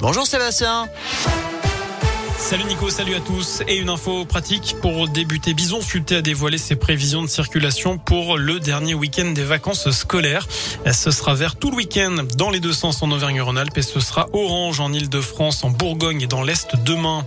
[0.00, 0.88] Bonjour Sébastien.
[2.38, 3.62] Salut Nico, salut à tous.
[3.66, 5.52] Et une info pratique pour débuter.
[5.52, 10.46] Bison Futé a dévoilé ses prévisions de circulation pour le dernier week-end des vacances scolaires.
[10.90, 14.28] Ce sera vert tout le week-end dans les deux sens en Auvergne-Rhône-Alpes et ce sera
[14.32, 17.24] orange en Ile-de-France, en Bourgogne et dans l'Est demain.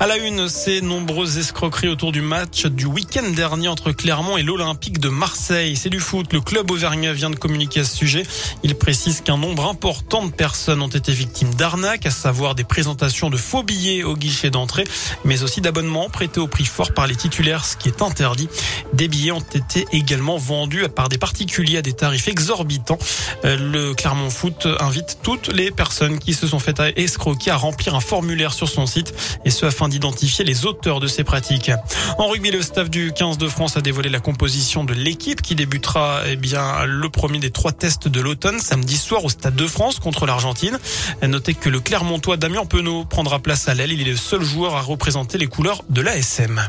[0.00, 4.42] À la une, ces nombreuses escroqueries autour du match du week-end dernier entre Clermont et
[4.42, 5.76] l'Olympique de Marseille.
[5.76, 6.32] C'est du foot.
[6.32, 8.24] Le club auvergnat vient de communiquer à ce sujet.
[8.64, 13.30] Il précise qu'un nombre important de personnes ont été victimes d'arnaques, à savoir des présentations
[13.30, 14.84] de faux billets au guichet d'entrée,
[15.24, 18.48] mais aussi d'abonnements prêtés au prix fort par les titulaires, ce qui est interdit.
[18.92, 22.98] Des billets ont été également vendus par des particuliers à des tarifs exorbitants.
[23.44, 27.94] Euh, le Clermont Foot invite toutes les personnes qui se sont fait escroquer à remplir
[27.94, 29.12] un formulaire sur son site
[29.44, 31.72] et ce afin d'identifier les auteurs de ces pratiques.
[32.18, 35.54] En rugby, le staff du 15 de France a dévoilé la composition de l'équipe qui
[35.54, 39.66] débutera eh bien le premier des trois tests de l'automne samedi soir au Stade de
[39.66, 40.78] France contre l'Argentine.
[41.22, 43.92] Notez que le Clermontois Damien Penaud prendra place à l'aile.
[43.92, 46.60] Il est le seul joueur à représenter les couleurs de l'ASM.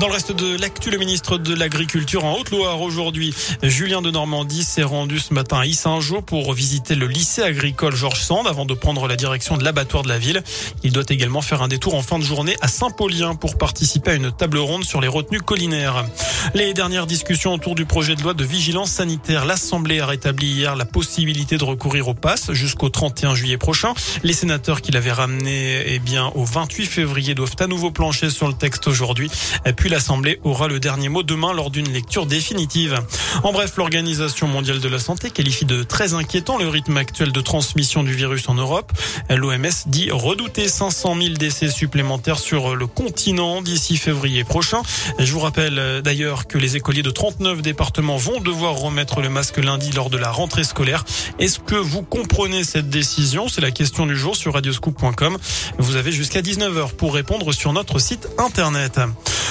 [0.00, 4.64] Dans le reste de l'actu, le ministre de l'Agriculture en Haute-Loire aujourd'hui, Julien de Normandie,
[4.64, 8.72] s'est rendu ce matin à Issingeau pour visiter le lycée agricole Georges Sand avant de
[8.72, 10.42] prendre la direction de l'abattoir de la ville.
[10.82, 14.14] Il doit également faire un détour en fin de journée à Saint-Paulien pour participer à
[14.14, 16.06] une table ronde sur les retenues collinaires.
[16.54, 19.44] Les dernières discussions autour du projet de loi de vigilance sanitaire.
[19.44, 23.92] L'Assemblée a rétabli hier la possibilité de recourir au pass jusqu'au 31 juillet prochain.
[24.22, 28.48] Les sénateurs qui l'avaient ramené eh bien, au 28 février doivent à nouveau plancher sur
[28.48, 29.30] le texte aujourd'hui.
[29.76, 33.00] Puis l'Assemblée aura le dernier mot demain lors d'une lecture définitive.
[33.42, 37.40] En bref, l'Organisation mondiale de la santé qualifie de très inquiétant le rythme actuel de
[37.40, 38.92] transmission du virus en Europe.
[39.28, 44.82] L'OMS dit redouter 500 000 décès supplémentaires sur le continent d'ici février prochain.
[45.18, 49.28] Je vous rappelle euh, d'ailleurs que les écoliers de 39 départements vont devoir remettre le
[49.28, 51.04] masque lundi lors de la rentrée scolaire.
[51.40, 53.48] Est-ce que vous comprenez cette décision?
[53.48, 55.36] C'est la question du jour sur radioscoop.com.
[55.78, 59.00] Vous avez jusqu'à 19h pour répondre sur notre site internet.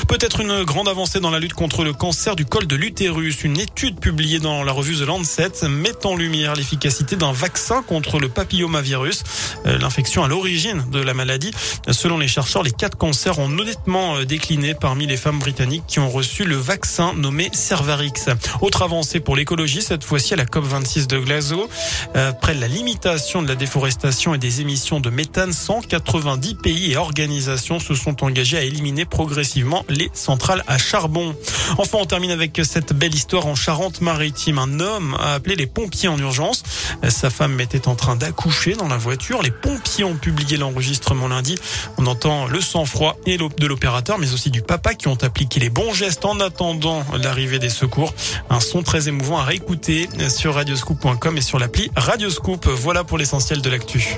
[0.08, 3.44] Peut-être une grande avancée dans la lutte contre le cancer du col de l'utérus.
[3.44, 8.20] Une étude publiée dans la revue The Lancet met en lumière l'efficacité d'un vaccin contre
[8.20, 9.24] le papillomavirus,
[9.66, 11.52] euh, l'infection à l'origine de la maladie.
[11.90, 16.00] Selon les chercheurs, les quatre cancers ont honnêtement euh, décliné parmi les femmes britanniques qui
[16.00, 18.14] ont reçu le vaccin nommé Cervarix.
[18.62, 21.68] Autre avancée pour l'écologie, cette fois-ci à la COP26 de Glasgow.
[22.16, 26.98] Euh, après la limitation de la déforestation et des émissions de méthane, 190 pays et
[26.98, 31.36] organisations se sont engagés à éliminer progressivement les centrales à charbon.
[31.78, 34.60] Enfin, on termine avec cette belle histoire en Charente-Maritime.
[34.60, 36.64] Un homme a appelé les pompiers en urgence.
[37.08, 39.42] Sa femme était en train d'accoucher dans la voiture.
[39.42, 41.56] Les pompiers ont publié l'enregistrement lundi.
[41.98, 45.70] On entend le sang-froid et de l'opérateur, mais aussi du papa qui ont appliqué les
[45.70, 48.14] bons gestes en attendant l'arrivée des secours.
[48.50, 52.68] Un son très émouvant à réécouter sur radioscoop.com et sur l'appli Radioscoop.
[52.68, 54.16] Voilà pour l'essentiel de l'actu.